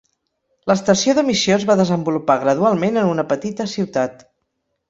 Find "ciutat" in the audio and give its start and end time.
3.75-4.27